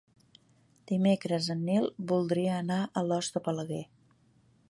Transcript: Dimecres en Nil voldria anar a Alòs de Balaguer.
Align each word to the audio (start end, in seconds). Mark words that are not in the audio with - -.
Dimecres 0.91 1.49
en 1.55 1.61
Nil 1.67 1.85
voldria 2.13 2.57
anar 2.63 2.79
a 2.87 2.91
Alòs 3.05 3.31
de 3.37 3.43
Balaguer. 3.49 3.85